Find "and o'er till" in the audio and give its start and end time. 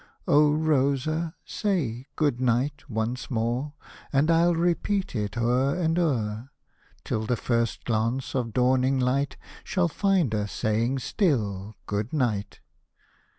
5.79-7.27